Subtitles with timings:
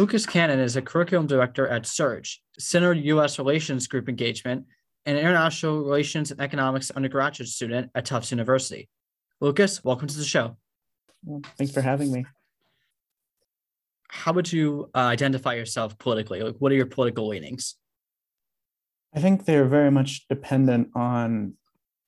[0.00, 3.38] Lucas Cannon is a curriculum director at SURGE, Center U.S.
[3.38, 4.64] Relations Group Engagement,
[5.04, 8.88] and international relations and economics undergraduate student at Tufts University.
[9.42, 10.56] Lucas, welcome to the show.
[11.22, 12.24] Well, thanks for having me.
[14.08, 16.40] How would you uh, identify yourself politically?
[16.40, 17.74] Like, what are your political leanings?
[19.14, 21.58] I think they're very much dependent on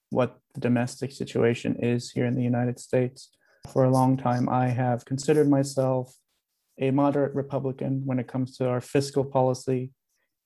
[0.09, 3.29] what the domestic situation is here in the United States.
[3.71, 6.17] For a long time, I have considered myself
[6.83, 9.93] a moderate Republican when it comes to our fiscal policy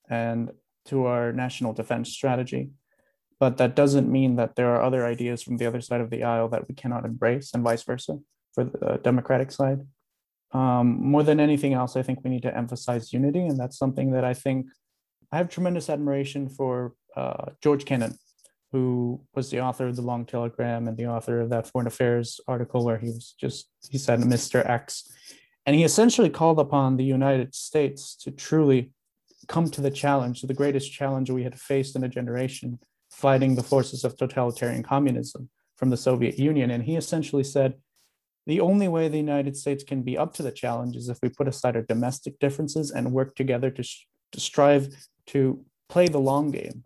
[0.08, 0.50] and
[0.84, 2.70] to our national defense strategy.
[3.40, 6.22] But that doesn't mean that there are other ideas from the other side of the
[6.22, 8.18] aisle that we cannot embrace, and vice versa
[8.54, 9.80] for the Democratic side.
[10.52, 14.12] Um, more than anything else, I think we need to emphasize unity, and that's something
[14.12, 14.66] that I think
[15.32, 18.18] I have tremendous admiration for uh, George Kennan,
[18.72, 22.40] who was the author of the Long Telegram and the author of that Foreign Affairs
[22.46, 24.68] article where he was just he said Mr.
[24.68, 25.10] X,
[25.66, 28.92] and he essentially called upon the United States to truly
[29.48, 32.78] come to the challenge, the greatest challenge we had faced in a generation,
[33.10, 36.70] fighting the forces of totalitarian communism from the Soviet Union.
[36.70, 37.74] And he essentially said,
[38.46, 41.28] the only way the United States can be up to the challenge is if we
[41.28, 44.94] put aside our domestic differences and work together to, to strive
[45.26, 46.84] to play the long game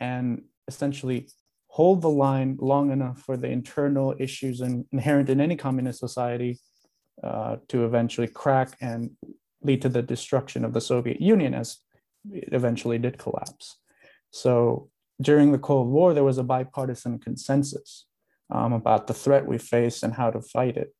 [0.00, 1.28] and essentially
[1.68, 6.58] hold the line long enough for the internal issues in, inherent in any communist society
[7.22, 9.10] uh, to eventually crack and
[9.62, 11.78] lead to the destruction of the Soviet Union as
[12.30, 13.78] it eventually did collapse.
[14.30, 18.06] So during the Cold War, there was a bipartisan consensus
[18.50, 20.94] um, about the threat we face and how to fight it.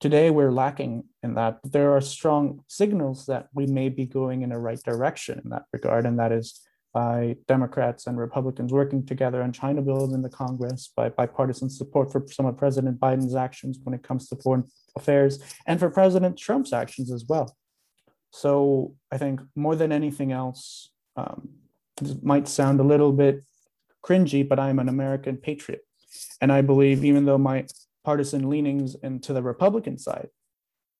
[0.00, 1.60] Today, we're lacking in that.
[1.62, 5.64] There are strong signals that we may be going in a right direction in that
[5.72, 6.60] regard, and that is
[6.92, 12.10] by Democrats and Republicans working together on China bills in the Congress, by bipartisan support
[12.10, 14.64] for some of President Biden's actions when it comes to foreign
[14.96, 17.56] affairs, and for President Trump's actions as well.
[18.32, 21.50] So I think more than anything else, um,
[22.00, 23.44] this might sound a little bit
[24.04, 25.82] cringy, but I'm an American patriot.
[26.40, 27.66] And I believe, even though my
[28.04, 30.28] partisan leanings into the Republican side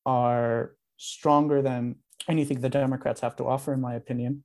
[0.06, 1.96] are stronger than
[2.28, 4.44] anything the Democrats have to offer, in my opinion.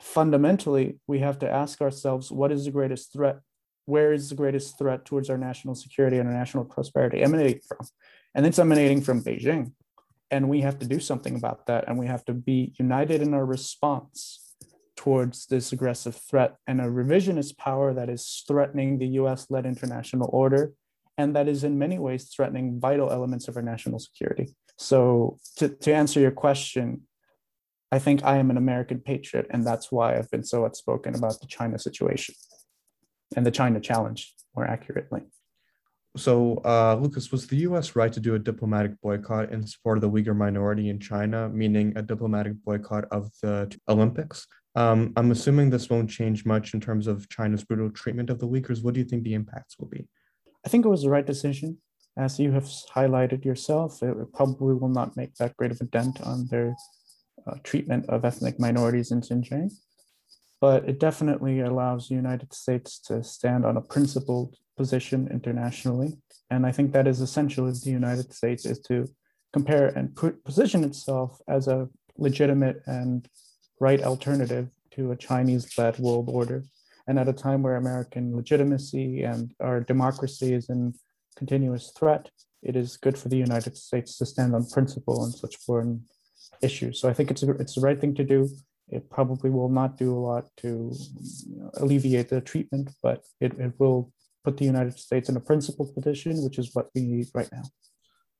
[0.00, 3.40] Fundamentally, we have to ask ourselves what is the greatest threat?
[3.86, 7.86] Where is the greatest threat towards our national security and our national prosperity emanating from?
[8.34, 9.72] And it's emanating from Beijing.
[10.30, 11.88] And we have to do something about that.
[11.88, 14.54] And we have to be united in our response
[14.94, 20.28] towards this aggressive threat and a revisionist power that is threatening the US led international
[20.32, 20.72] order
[21.18, 24.54] and that is in many ways threatening vital elements of our national security.
[24.76, 27.02] So, to, to answer your question,
[27.90, 31.40] I think I am an American patriot, and that's why I've been so outspoken about
[31.40, 32.34] the China situation
[33.34, 35.22] and the China challenge, more accurately.
[36.16, 40.02] So, uh, Lucas, was the US right to do a diplomatic boycott in support of
[40.02, 44.46] the Uyghur minority in China, meaning a diplomatic boycott of the Olympics?
[44.74, 48.48] Um, I'm assuming this won't change much in terms of China's brutal treatment of the
[48.48, 48.82] Uyghurs.
[48.82, 50.08] What do you think the impacts will be?
[50.64, 51.78] I think it was the right decision.
[52.16, 56.20] As you have highlighted yourself, it probably will not make that great of a dent
[56.22, 56.74] on their
[57.48, 59.72] uh, treatment of ethnic minorities in Xinjiang.
[60.60, 66.18] But it definitely allows the United States to stand on a principled position internationally.
[66.50, 69.06] And I think that is essential if the United States is to
[69.52, 73.28] compare and put, position itself as a legitimate and
[73.80, 76.64] right alternative to a Chinese led world order
[77.08, 80.94] and at a time where American legitimacy and our democracy is in
[81.36, 82.30] continuous threat,
[82.62, 86.04] it is good for the United States to stand on principle on such foreign
[86.62, 87.00] issues.
[87.00, 88.48] So I think it's a, it's the right thing to do.
[88.90, 90.92] It probably will not do a lot to
[91.74, 94.12] alleviate the treatment, but it, it will
[94.44, 97.64] put the United States in a principled position, which is what we need right now.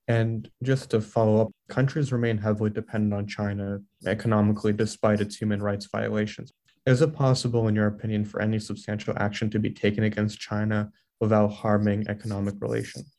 [0.08, 5.62] And just to follow up, countries remain heavily dependent on China economically despite its human
[5.62, 6.52] rights violations.
[6.86, 10.90] Is it possible, in your opinion, for any substantial action to be taken against China
[11.20, 13.12] without harming economic relations?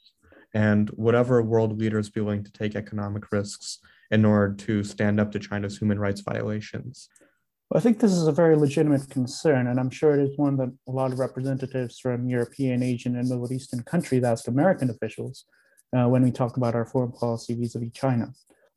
[0.56, 3.78] And whatever world leaders be willing to take economic risks
[4.12, 7.10] in order to stand up to China's human rights violations?
[7.70, 10.58] Well, I think this is a very legitimate concern, and I'm sure it is one
[10.58, 15.46] that a lot of representatives from European, Asian, and Middle Eastern countries ask American officials
[15.96, 18.34] uh, when we talk about our foreign policy vis a vis China.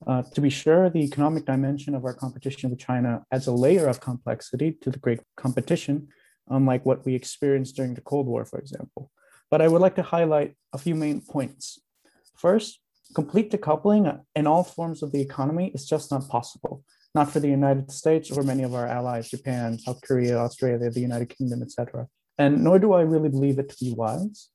[0.07, 3.87] Uh, to be sure, the economic dimension of our competition with China adds a layer
[3.87, 6.09] of complexity to the great competition,
[6.49, 9.11] unlike what we experienced during the Cold War, for example.
[9.51, 11.79] But I would like to highlight a few main points.
[12.37, 12.81] First,
[13.15, 17.49] complete decoupling in all forms of the economy is just not possible, not for the
[17.49, 22.09] United States or many of our allies, Japan, South Korea, Australia, the United Kingdom, etc.
[22.39, 24.49] And nor do I really believe it to be wise.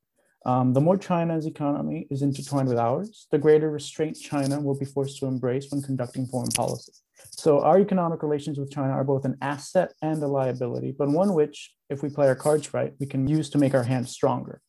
[0.45, 4.85] Um, the more China's economy is intertwined with ours, the greater restraint China will be
[4.85, 6.93] forced to embrace when conducting foreign policy.
[7.31, 11.33] So our economic relations with China are both an asset and a liability, but one
[11.33, 14.61] which, if we play our cards right, we can use to make our hands stronger.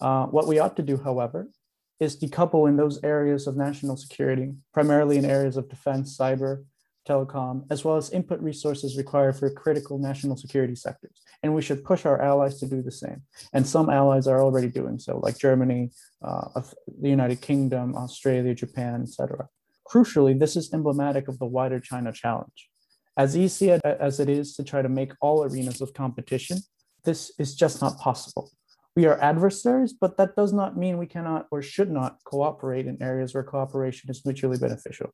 [0.00, 1.48] Uh, what we ought to do, however,
[1.98, 6.64] is decouple in those areas of national security, primarily in areas of defense, cyber,
[7.06, 11.22] telecom, as well as input resources required for critical national security sectors.
[11.42, 13.22] And we should push our allies to do the same.
[13.52, 15.90] And some allies are already doing so, like Germany,
[16.22, 16.60] uh,
[17.00, 19.48] the United Kingdom, Australia, Japan, etc.
[19.90, 22.68] Crucially, this is emblematic of the wider China challenge.
[23.16, 26.58] As easy as it is to try to make all arenas of competition,
[27.04, 28.50] this is just not possible.
[28.96, 33.02] We are adversaries, but that does not mean we cannot or should not cooperate in
[33.02, 35.10] areas where cooperation is mutually beneficial.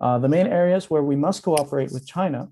[0.00, 2.48] Uh, the main areas where we must cooperate with China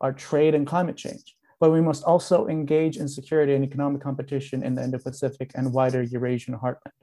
[0.00, 4.64] are trade and climate change, but we must also engage in security and economic competition
[4.64, 6.98] in the Indo-Pacific and wider Eurasian heartland.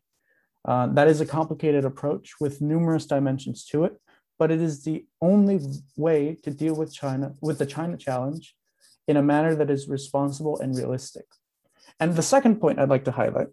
[0.66, 4.02] Uh, that is a complicated approach with numerous dimensions to it,
[4.38, 5.62] but it is the only
[5.96, 8.56] way to deal with China, with the China challenge
[9.08, 11.26] in a manner that is responsible and realistic.
[12.00, 13.48] And the second point I'd like to highlight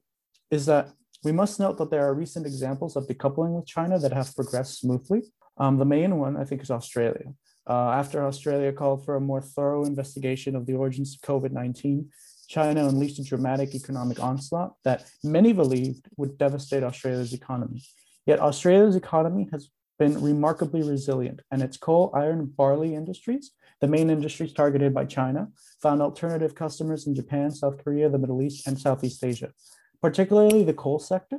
[0.50, 0.90] is that
[1.22, 4.80] we must note that there are recent examples of decoupling with China that have progressed
[4.80, 5.22] smoothly.
[5.58, 7.34] Um, the main one, I think, is Australia.
[7.68, 12.08] Uh, after Australia called for a more thorough investigation of the origins of COVID 19,
[12.48, 17.82] China unleashed a dramatic economic onslaught that many believed would devastate Australia's economy.
[18.26, 23.52] Yet Australia's economy has been remarkably resilient, and its coal, iron, barley industries,
[23.82, 25.46] the main industries targeted by China,
[25.82, 29.52] found alternative customers in Japan, South Korea, the Middle East, and Southeast Asia.
[30.00, 31.38] Particularly the coal sector,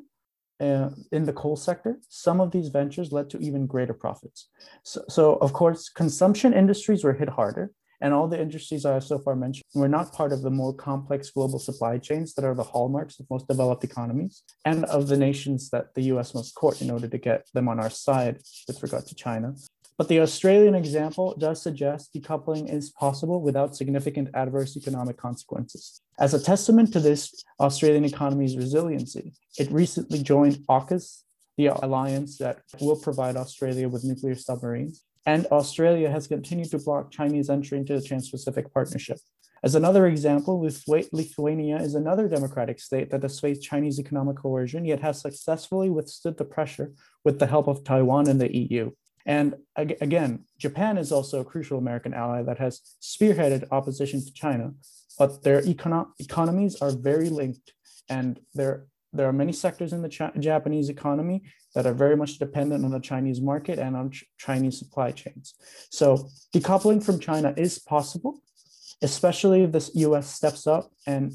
[0.59, 4.49] uh, in the coal sector, some of these ventures led to even greater profits.
[4.83, 9.03] So, so, of course, consumption industries were hit harder, and all the industries I have
[9.03, 12.55] so far mentioned were not part of the more complex global supply chains that are
[12.55, 16.81] the hallmarks of most developed economies and of the nations that the US must court
[16.81, 19.53] in order to get them on our side with regard to China.
[19.97, 26.01] But the Australian example does suggest decoupling is possible without significant adverse economic consequences.
[26.19, 31.21] As a testament to this Australian economy's resiliency, it recently joined AUKUS,
[31.57, 37.11] the alliance that will provide Australia with nuclear submarines, and Australia has continued to block
[37.11, 39.19] Chinese entry into the Trans Pacific Partnership.
[39.63, 40.59] As another example,
[41.11, 46.37] Lithuania is another democratic state that has faced Chinese economic coercion, yet has successfully withstood
[46.37, 48.89] the pressure with the help of Taiwan and the EU.
[49.23, 54.73] And again, Japan is also a crucial American ally that has spearheaded opposition to China,
[55.19, 57.73] but their econo- economies are very linked.
[58.09, 61.43] And there, there are many sectors in the Ch- Japanese economy
[61.75, 65.55] that are very much dependent on the Chinese market and on ch- Chinese supply chains.
[65.89, 68.41] So decoupling from China is possible,
[69.01, 71.33] especially if the US steps up and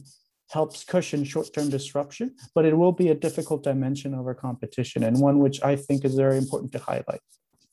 [0.50, 5.20] helps cushion short-term disruption, but it will be a difficult dimension of our competition and
[5.20, 7.20] one which I think is very important to highlight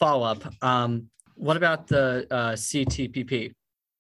[0.04, 0.44] follow up.
[0.62, 3.54] Um, what about the uh, CTPP,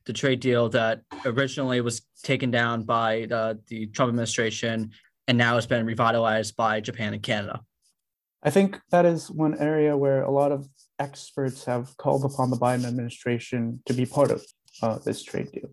[0.05, 4.91] the trade deal that originally was taken down by the, the Trump administration
[5.29, 7.62] and now has been revitalized by Japan and Canada?
[8.43, 10.67] I think that is one area where a lot of
[11.00, 14.45] experts have called upon the Biden administration to be part of
[14.81, 15.69] uh, this trade deal.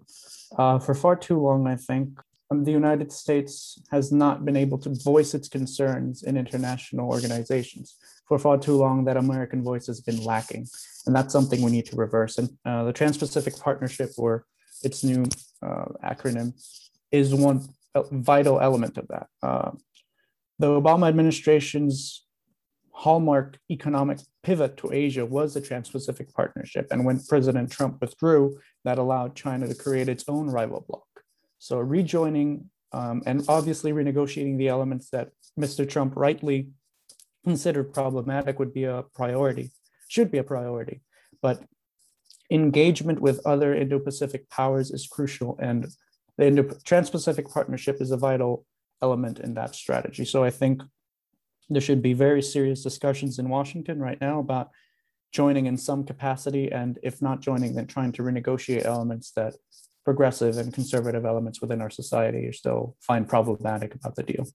[0.57, 4.79] Uh, for far too long, I think um, the United States has not been able
[4.79, 7.97] to voice its concerns in international organizations.
[8.29, 10.67] For far too long, that American voice has been lacking.
[11.07, 12.39] And that's something we need to reverse.
[12.39, 14.45] And uh, the Trans Pacific Partnership, or
[14.85, 15.25] its new
[15.63, 16.53] uh, acronym,
[17.11, 17.69] is one
[18.13, 19.27] vital element of that.
[19.43, 19.71] Uh,
[20.61, 22.25] the Obama administration's
[23.01, 26.87] hallmark economic pivot to Asia was the Trans Pacific Partnership.
[26.91, 31.07] And when President Trump withdrew, that allowed China to create its own rival bloc.
[31.59, 35.89] So rejoining um, and obviously renegotiating the elements that Mr.
[35.89, 36.69] Trump rightly
[37.43, 39.71] considered problematic would be a priority,
[40.09, 41.01] should be a priority.
[41.41, 41.63] But
[42.51, 45.89] engagement with other Indo-Pacific powers is crucial, and
[46.37, 48.67] the Indo- Trans-Pacific Partnership is a vital
[49.01, 50.27] element in that strategy.
[50.27, 50.83] So I think
[51.71, 54.71] there should be very serious discussions in Washington right now about
[55.33, 59.55] joining in some capacity, and if not joining, then trying to renegotiate elements that
[60.05, 64.47] progressive and conservative elements within our society are still find problematic about the deal.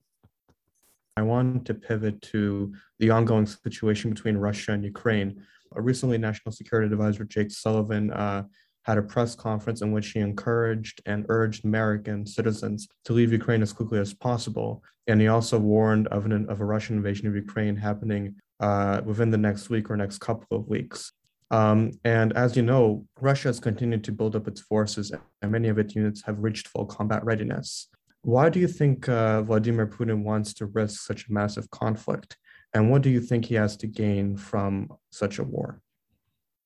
[1.16, 5.42] I want to pivot to the ongoing situation between Russia and Ukraine.
[5.72, 8.44] recently, National Security Advisor Jake Sullivan uh,
[8.86, 13.60] had a press conference in which he encouraged and urged American citizens to leave Ukraine
[13.60, 14.84] as quickly as possible.
[15.08, 19.30] And he also warned of, an, of a Russian invasion of Ukraine happening uh, within
[19.32, 21.12] the next week or next couple of weeks.
[21.50, 25.12] Um, and as you know, Russia has continued to build up its forces,
[25.42, 27.88] and many of its units have reached full combat readiness.
[28.22, 32.36] Why do you think uh, Vladimir Putin wants to risk such a massive conflict?
[32.72, 35.80] And what do you think he has to gain from such a war?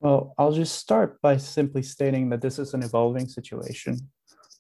[0.01, 3.99] Well, I'll just start by simply stating that this is an evolving situation.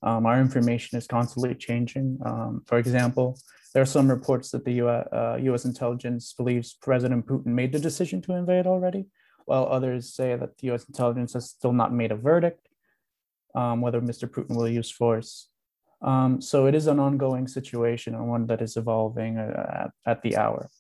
[0.02, 2.18] Um, our information is constantly changing.
[2.25, 3.38] Um, for example,
[3.73, 7.78] there are some reports that the US, uh, US intelligence believes President Putin made the
[7.78, 9.06] decision to invade already,
[9.47, 12.68] while others say that the US intelligence has still not made a verdict
[13.54, 14.28] um, whether Mr.
[14.28, 15.49] Putin will use force.
[16.02, 20.23] Um, so it is an ongoing situation and one that is evolving uh, at, at
[20.23, 20.70] the hour.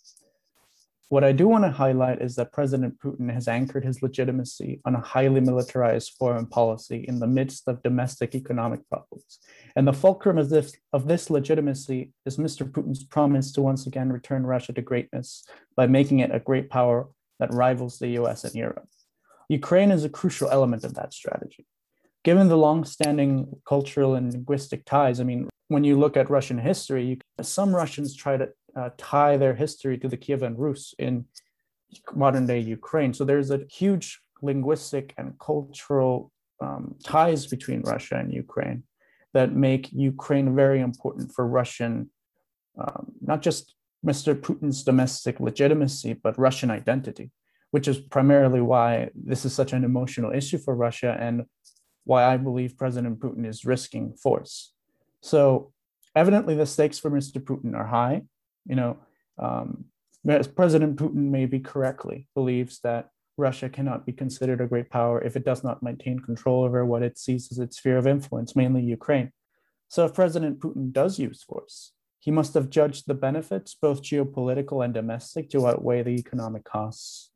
[1.10, 4.94] What I do want to highlight is that President Putin has anchored his legitimacy on
[4.94, 9.40] a highly militarized foreign policy in the midst of domestic economic problems.
[9.74, 12.62] And the fulcrum of this, of this legitimacy is Mr.
[12.70, 17.08] Putin's promise to once again return Russia to greatness by making it a great power
[17.40, 18.86] that rivals the US and Europe.
[19.48, 21.66] Ukraine is a crucial element of that strategy.
[22.22, 27.04] Given the long-standing cultural and linguistic ties, I mean, when you look at Russian history,
[27.04, 31.26] you, some Russians try to uh, tie their history to the Kievan Rus in
[32.14, 33.12] modern day Ukraine.
[33.14, 38.84] So there's a huge linguistic and cultural um, ties between Russia and Ukraine
[39.32, 42.10] that make Ukraine very important for Russian,
[42.78, 43.74] um, not just
[44.04, 44.34] Mr.
[44.34, 47.30] Putin's domestic legitimacy, but Russian identity,
[47.70, 51.44] which is primarily why this is such an emotional issue for Russia and
[52.04, 54.72] why I believe President Putin is risking force.
[55.20, 55.72] So
[56.16, 57.38] evidently the stakes for Mr.
[57.38, 58.22] Putin are high
[58.66, 58.98] you know,
[59.38, 59.86] um,
[60.54, 65.44] President Putin maybe correctly believes that Russia cannot be considered a great power if it
[65.44, 69.32] does not maintain control over what it sees as its sphere of influence, mainly Ukraine.
[69.88, 74.84] So if President Putin does use force, he must have judged the benefits, both geopolitical
[74.84, 77.30] and domestic, to outweigh the economic costs.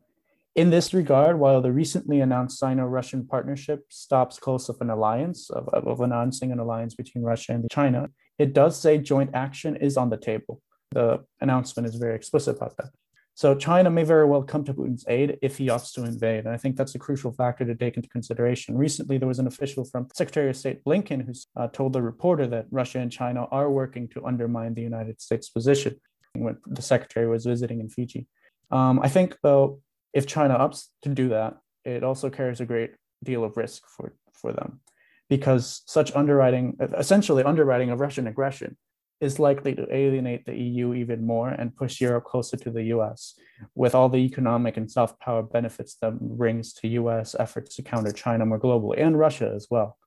[0.54, 5.50] In this regard, while the recently announced Sino Russian partnership stops close of an alliance,
[5.50, 9.96] of, of announcing an alliance between Russia and China, it does say joint action is
[9.96, 10.60] on the table
[10.94, 12.90] the announcement is very explicit about that.
[13.36, 16.44] So China may very well come to Putin's aid if he opts to invade.
[16.44, 18.78] And I think that's a crucial factor to take into consideration.
[18.78, 22.46] Recently, there was an official from Secretary of State Blinken who uh, told the reporter
[22.46, 26.00] that Russia and China are working to undermine the United States position
[26.34, 28.28] when the secretary was visiting in Fiji.
[28.70, 29.80] Um, I think, though,
[30.12, 32.92] if China opts to do that, it also carries a great
[33.24, 34.80] deal of risk for, for them
[35.28, 38.76] because such underwriting, essentially underwriting of Russian aggression,
[39.24, 43.34] is likely to alienate the EU even more and push Europe closer to the US,
[43.74, 48.12] with all the economic and soft power benefits that brings to US efforts to counter
[48.12, 49.98] China more globally and Russia as well.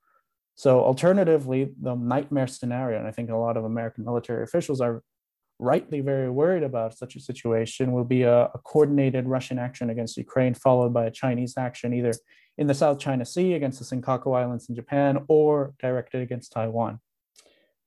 [0.55, 5.03] So alternatively, the nightmare scenario, and I think a lot of American military officials are
[5.59, 10.17] rightly very worried about such a situation, will be a, a coordinated Russian action against
[10.17, 12.13] Ukraine, followed by a Chinese action either
[12.57, 16.99] in the South China Sea against the Senkaku Islands in Japan or directed against Taiwan.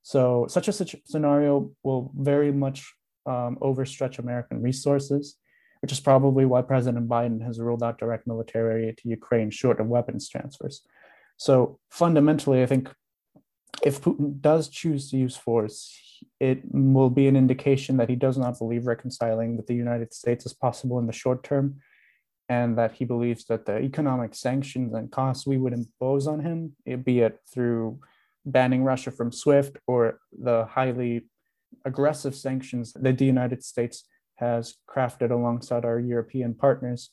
[0.02, 2.92] So such a scenario will very much
[3.26, 5.36] um, overstretch American resources,
[5.82, 9.80] which is probably why President Biden has ruled out direct military aid to Ukraine short
[9.80, 10.82] of weapons transfers.
[11.36, 12.90] So fundamentally, I think
[13.82, 15.96] if Putin does choose to use force,
[16.38, 20.44] it will be an indication that he does not believe reconciling with the United States
[20.44, 21.80] is possible in the short term,
[22.48, 26.76] and that he believes that the economic sanctions and costs we would impose on him,
[27.04, 28.00] be it through
[28.44, 31.26] banning Russia from SWIFT or the highly
[31.84, 34.04] aggressive sanctions that the United States
[34.36, 37.10] has crafted alongside our European partners,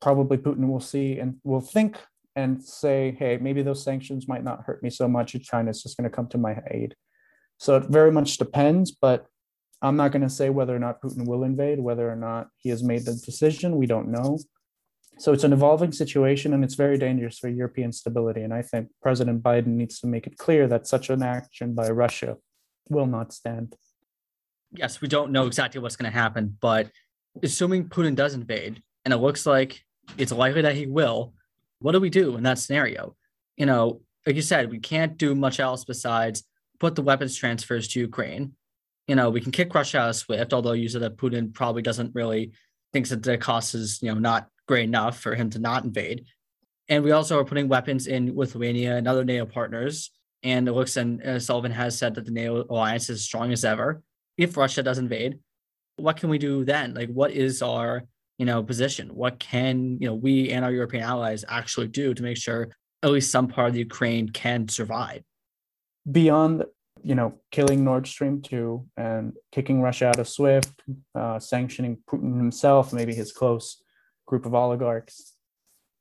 [0.00, 1.98] probably Putin will see and will think
[2.36, 6.08] and say, hey, maybe those sanctions might not hurt me so much China's just going
[6.08, 6.94] to come to my aid.
[7.58, 9.26] So it very much depends, but
[9.82, 12.70] I'm not going to say whether or not Putin will invade, whether or not he
[12.70, 13.76] has made the decision.
[13.76, 14.38] We don't know.
[15.18, 18.42] So it's an evolving situation and it's very dangerous for European stability.
[18.42, 21.90] And I think President Biden needs to make it clear that such an action by
[21.90, 22.38] Russia
[22.88, 23.76] will not stand.
[24.72, 26.90] Yes, we don't know exactly what's going to happen, but
[27.42, 29.82] assuming Putin does invade, and it looks like
[30.16, 31.34] it's likely that he will,
[31.80, 33.16] what do we do in that scenario?
[33.56, 36.44] You know, like you said, we can't do much else besides
[36.78, 38.54] put the weapons transfers to Ukraine.
[39.06, 41.82] You know, we can kick Russia out of SWIFT, although you said that Putin probably
[41.82, 42.52] doesn't really
[42.92, 46.24] thinks that the cost is, you know, not great enough for him to not invade.
[46.88, 50.10] And we also are putting weapons in Lithuania and other NATO partners.
[50.42, 53.64] And it looks and uh, Sullivan has said that the NATO alliance is strong as
[53.64, 54.02] ever.
[54.36, 55.38] If Russia does invade,
[55.96, 56.94] what can we do then?
[56.94, 58.04] Like, what is our
[58.40, 59.14] you know, position?
[59.14, 63.10] What can, you know, we and our European allies actually do to make sure at
[63.10, 65.22] least some part of the Ukraine can survive?
[66.10, 66.64] Beyond,
[67.02, 70.72] you know, killing Nord Stream 2 and kicking Russia out of SWIFT,
[71.14, 73.79] uh, sanctioning Putin himself, maybe his close
[74.30, 75.34] group of oligarchs,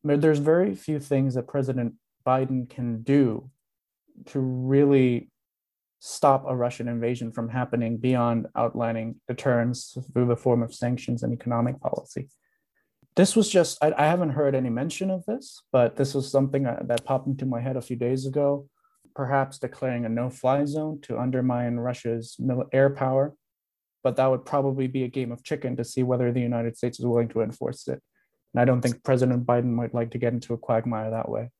[0.03, 1.95] there's very few things that President
[2.25, 3.50] Biden can do
[4.27, 5.31] to really
[6.00, 11.33] stop a Russian invasion from happening beyond outlining deterrence through the form of sanctions and
[11.33, 12.29] economic policy.
[13.15, 16.67] This was just, I, I haven't heard any mention of this, but this was something
[16.67, 18.69] uh, that popped into my head a few days ago.
[19.15, 22.38] Perhaps declaring a no fly zone to undermine Russia's
[22.71, 23.33] air power,
[24.03, 27.00] but that would probably be a game of chicken to see whether the United States
[27.00, 28.01] is willing to enforce it.
[28.53, 31.51] And I don't think President Biden might like to get into a quagmire that way.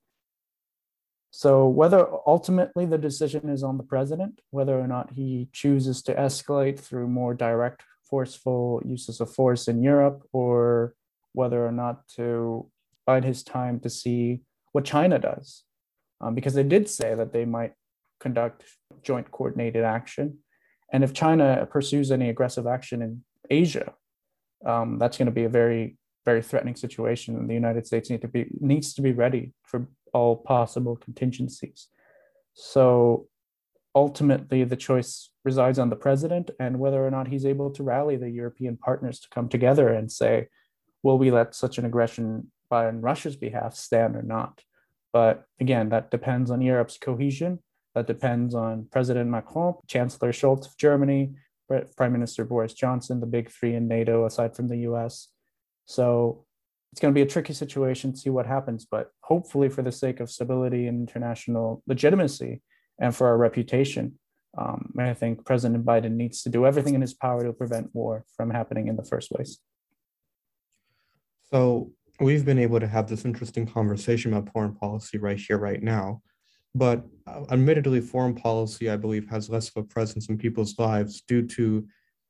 [1.31, 6.15] So whether ultimately the decision is on the president, whether or not he chooses to
[6.15, 10.96] escalate through more direct, forceful uses of force in Europe, or
[11.34, 12.67] whether or not to
[13.05, 14.41] bide his time to see
[14.72, 15.63] what China does,
[16.19, 17.74] um, because they did say that they might
[18.19, 18.63] conduct
[19.03, 20.39] joint coordinated action.
[20.91, 23.93] And if China pursues any aggressive action in Asia,
[24.65, 27.35] um, that's going to be a very, very threatening situation.
[27.35, 31.88] And the United States need to be needs to be ready for all possible contingencies.
[32.53, 33.27] So
[33.95, 38.17] ultimately, the choice resides on the president and whether or not he's able to rally
[38.17, 40.47] the European partners to come together and say,
[41.03, 44.63] will we let such an aggression by on Russia's behalf stand or not?
[45.11, 47.59] But again, that depends on Europe's cohesion.
[47.95, 51.33] That depends on President Macron, Chancellor Scholz of Germany,
[51.97, 55.29] Prime Minister Boris Johnson, the big three in NATO aside from the US.
[55.89, 56.46] So
[56.91, 59.91] it's going to be a tricky situation to see what happens, but hopefully, for the
[59.91, 62.62] sake of stability and international legitimacy
[63.01, 64.19] and for our reputation,
[64.55, 68.24] um, I think President Biden needs to do everything in his power to prevent war
[68.38, 69.58] from happening in the first place.
[71.51, 75.81] So, we've been able to have this interesting conversation about foreign policy right here, right
[75.81, 76.22] now.
[76.75, 81.21] But uh, admittedly, foreign policy, I believe, has less of a presence in people's lives
[81.28, 81.88] due to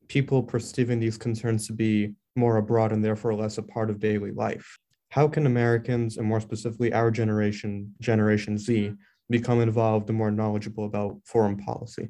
[0.08, 4.32] people perceiving these concerns to be more abroad and therefore less a part of daily
[4.32, 4.78] life.
[5.10, 8.94] How can Americans, and more specifically our generation, Generation Z,
[9.30, 12.10] become involved and more knowledgeable about foreign policy?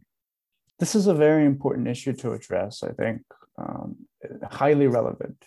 [0.80, 3.22] This is a very important issue to address, I think,
[3.58, 3.96] um,
[4.50, 5.44] highly relevant.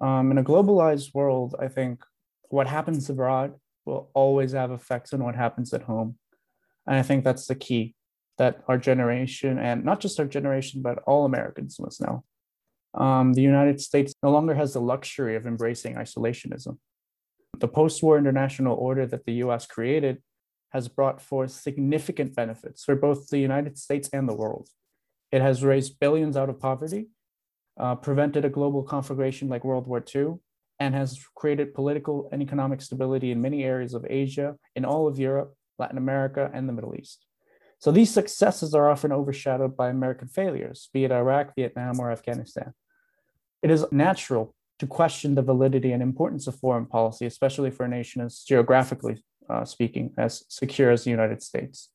[0.00, 2.02] Um, in a globalized world, I think
[2.48, 6.16] what happens abroad will always have effects on what happens at home.
[6.86, 7.94] And I think that's the key
[8.36, 12.24] that our generation, and not just our generation, but all Americans must know
[12.94, 16.78] um, the United States no longer has the luxury of embracing isolationism.
[17.58, 20.22] The post war international order that the US created
[20.70, 24.68] has brought forth significant benefits for both the United States and the world.
[25.30, 27.08] It has raised billions out of poverty,
[27.78, 30.34] uh, prevented a global conflagration like World War II,
[30.80, 35.18] and has created political and economic stability in many areas of Asia, in all of
[35.18, 37.24] Europe, Latin America, and the Middle East.
[37.78, 42.72] So these successes are often overshadowed by American failures, be it Iraq, Vietnam, or Afghanistan.
[43.64, 47.88] It is natural to question the validity and importance of foreign policy, especially for a
[47.88, 51.88] nation as geographically uh, speaking, as secure as the United States.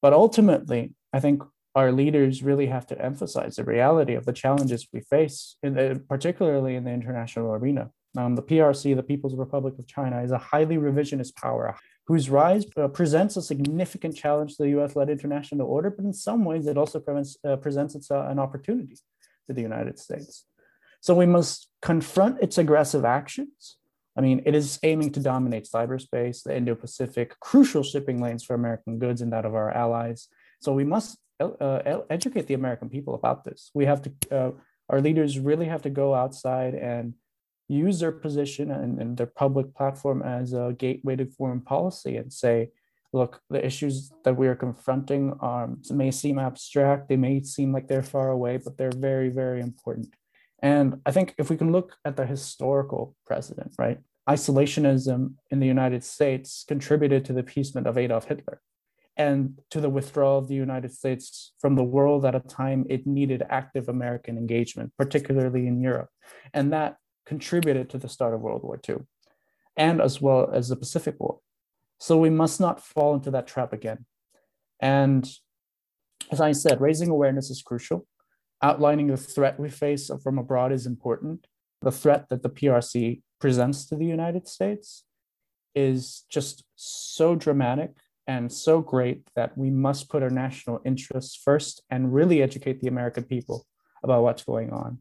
[0.00, 1.42] But ultimately, I think
[1.74, 6.00] our leaders really have to emphasize the reality of the challenges we face, in the,
[6.08, 7.90] particularly in the international arena.
[8.16, 12.66] Um, the PRC, the People's Republic of China, is a highly revisionist power whose rise
[12.76, 16.68] uh, presents a significant challenge to the US led international order, but in some ways
[16.68, 18.96] it also prevents, uh, presents an opportunity
[19.48, 20.44] to the United States.
[21.00, 23.76] So we must confront its aggressive actions.
[24.16, 28.54] I mean, it is aiming to dominate cyberspace, the Indo Pacific, crucial shipping lanes for
[28.54, 30.28] American goods and that of our allies.
[30.60, 33.70] So we must uh, educate the American people about this.
[33.74, 34.50] We have to, uh,
[34.88, 37.14] our leaders really have to go outside and
[37.68, 42.32] use their position and, and, their public platform as a gateway to foreign policy and
[42.32, 42.70] say,
[43.12, 47.86] look, the issues that we are confronting um, may seem abstract, they may seem like
[47.86, 50.14] they're far away, but they're very, very important.
[50.60, 55.66] And I think if we can look at the historical precedent, right, isolationism in the
[55.66, 58.60] United States contributed to the appeasement of Adolf Hitler
[59.16, 63.06] and to the withdrawal of the United States from the world at a time it
[63.06, 66.10] needed active American engagement, particularly in Europe.
[66.52, 68.96] And that contributed to the start of World War II
[69.76, 71.38] and as well as the Pacific War.
[71.98, 74.06] So we must not fall into that trap again.
[74.80, 75.28] And
[76.30, 78.06] as I said, raising awareness is crucial
[78.62, 81.46] outlining the threat we face from abroad is important.
[81.82, 85.04] The threat that the PRC presents to the United States
[85.74, 87.92] is just so dramatic
[88.26, 92.88] and so great that we must put our national interests first and really educate the
[92.88, 93.66] American people
[94.02, 94.98] about what's going on.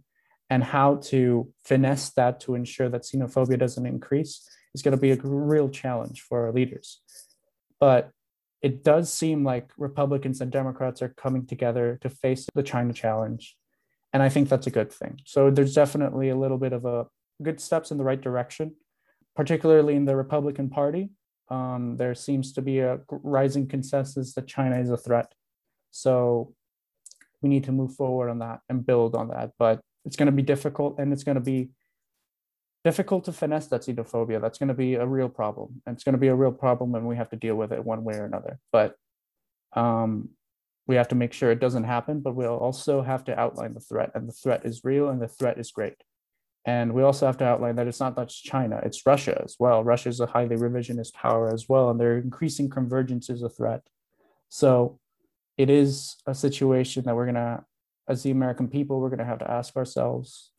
[0.49, 5.11] and how to finesse that to ensure that xenophobia doesn't increase is going to be
[5.11, 7.01] a real challenge for our leaders.
[7.79, 8.11] But
[8.61, 13.55] it does seem like Republicans and Democrats are coming together to face the China challenge.
[14.13, 15.19] And I think that's a good thing.
[15.25, 17.05] So there's definitely a little bit of a
[17.43, 18.75] good steps in the right direction,
[19.35, 21.09] particularly in the Republican Party.
[21.49, 25.33] Um, there seems to be a rising consensus that China is a threat.
[25.91, 26.53] So
[27.41, 29.51] we need to move forward on that and build on that.
[29.59, 31.69] But it's going to be difficult and it's going to be
[32.83, 34.41] difficult to finesse that xenophobia.
[34.41, 35.81] That's going to be a real problem.
[35.85, 37.83] And it's going to be a real problem and we have to deal with it
[37.83, 38.59] one way or another.
[38.71, 38.95] But
[39.73, 40.29] um,
[40.87, 43.79] we have to make sure it doesn't happen, but we'll also have to outline the
[43.79, 44.11] threat.
[44.15, 46.01] And the threat is real and the threat is great.
[46.65, 49.85] And we also have to outline that it's not just China, it's Russia as well.
[49.85, 53.83] Russia is a highly revisionist power as well, and their increasing convergence is a threat.
[54.49, 54.99] So
[55.57, 57.63] it is a situation that we're going to,
[58.09, 60.51] as the American people, we're going to have to ask ourselves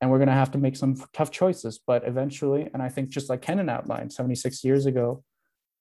[0.00, 1.80] and we're going to have to make some tough choices.
[1.84, 5.24] But eventually, and I think just like Kennan outlined 76 years ago,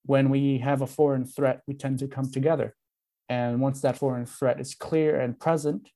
[0.05, 2.75] when we have a foreign threat, we tend to come together.
[3.29, 5.89] And once that foreign threat is clear and present,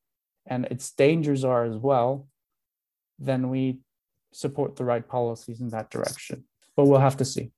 [0.45, 2.27] and its dangers are as well,
[3.19, 3.79] then we
[4.33, 6.43] support the right policies in that direction.
[6.75, 7.51] But we'll have to see.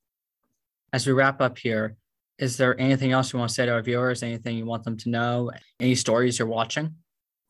[0.92, 1.96] As we wrap up here,
[2.38, 4.22] is there anything else you want to say to our viewers?
[4.22, 5.50] Anything you want them to know?
[5.80, 6.96] Any stories you're watching?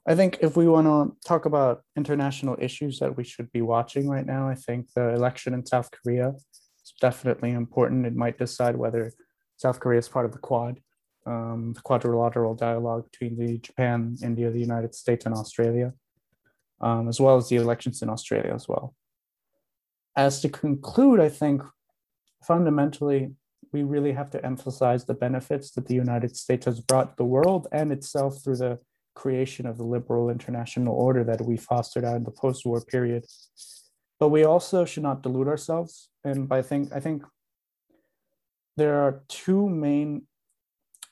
[0.07, 4.09] I think if we want to talk about international issues that we should be watching
[4.09, 6.35] right now, I think the election in South Korea
[6.85, 8.05] is definitely important.
[8.05, 9.13] It might decide whether
[9.57, 10.79] South Korea is part of the Quad,
[11.27, 15.95] um, the quadrilateral dialogue between the Japan, India, the United States, and Australia,
[16.83, 18.95] um, as well as the elections in Australia as well.
[20.17, 21.63] As to conclude, I think
[22.47, 23.33] fundamentally
[23.73, 27.69] we really have to emphasize the benefits that the United States has brought the world
[27.73, 28.79] and itself through the
[29.15, 33.25] creation of the liberal international order that we fostered out in the post-war period.
[34.21, 36.09] But we also should not delude ourselves.
[36.25, 37.23] And I think I think
[38.77, 40.27] there are two main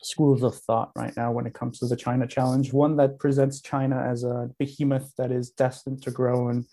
[0.02, 2.72] schools of thought right now when it comes to the China challenge.
[2.72, 6.64] One that presents China as a behemoth that is destined to grow and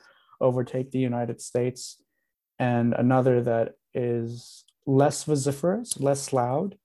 [0.42, 2.02] overtake the United States,
[2.58, 6.78] and another that is less vociferous, less loud,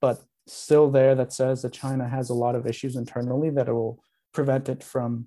[0.00, 3.72] but still there that says that China has a lot of issues internally that it
[3.72, 4.02] will
[4.32, 5.26] prevent it from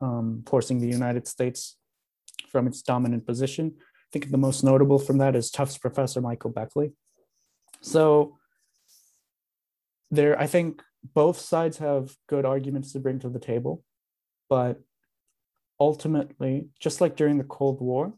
[0.00, 1.76] um, forcing the United States
[2.50, 3.74] from its dominant position.
[3.78, 6.92] I think the most notable from that is Tufts professor Michael Beckley.
[7.80, 8.36] So
[10.10, 10.82] there, I think
[11.14, 13.84] both sides have good arguments to bring to the table,
[14.48, 14.80] but
[15.78, 18.14] ultimately, just like during the Cold War,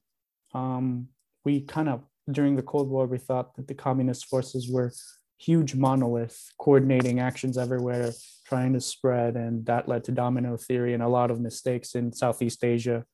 [0.55, 1.09] um,
[1.45, 4.93] we kind of during the Cold War we thought that the communist forces were
[5.41, 8.13] huge monolith coordinating actions everywhere
[8.45, 12.13] trying to spread and that led to domino theory and a lot of mistakes in
[12.13, 13.05] southeast asia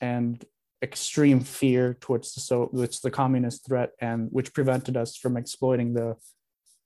[0.00, 0.44] and
[0.82, 5.92] extreme fear towards the so which the communist threat and which prevented us from exploiting
[5.92, 6.16] the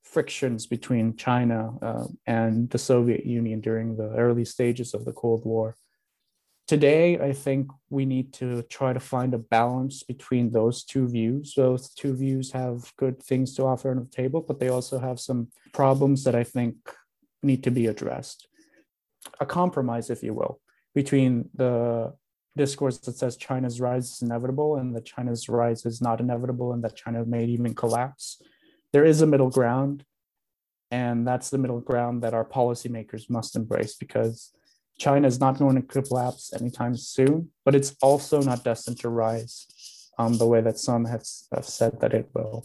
[0.03, 5.45] frictions between china uh, and the soviet union during the early stages of the cold
[5.45, 5.77] war
[6.67, 11.55] today i think we need to try to find a balance between those two views.
[11.55, 15.21] Those two views have good things to offer on the table but they also have
[15.21, 16.77] some problems that i think
[17.43, 18.49] need to be addressed.
[19.41, 20.61] A compromise if you will
[20.95, 22.15] between the
[22.57, 26.83] discourse that says china's rise is inevitable and that china's rise is not inevitable and
[26.85, 28.41] that china may even collapse.
[28.93, 30.05] There is a middle ground
[30.91, 34.53] and that's the middle ground that our policymakers must embrace because
[34.99, 39.67] China is not going to collapse anytime soon, but it's also not destined to rise
[40.19, 42.65] um, the way that some have, have said that it will.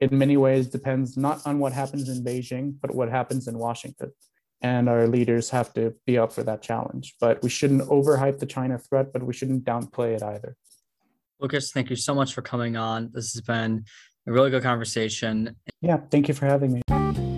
[0.00, 4.12] In many ways, depends not on what happens in Beijing, but what happens in Washington.
[4.60, 7.14] And our leaders have to be up for that challenge.
[7.20, 10.56] But we shouldn't overhype the China threat, but we shouldn't downplay it either.
[11.38, 13.10] Lucas, thank you so much for coming on.
[13.12, 13.84] This has been
[14.26, 15.56] a really good conversation.
[15.80, 17.33] Yeah, thank you for having me.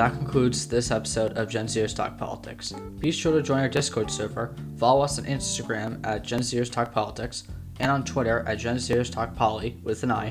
[0.00, 2.72] That concludes this episode of Gen Zers Talk Politics.
[3.00, 6.90] Be sure to join our Discord server, follow us on Instagram at Gen Zers Talk
[6.90, 7.44] Politics,
[7.80, 10.28] and on Twitter at Gen Zers Talk Poly with an I,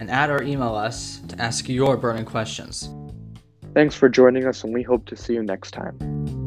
[0.00, 2.88] and add or email us to ask your burning questions.
[3.74, 6.41] Thanks for joining us, and we hope to see you next time.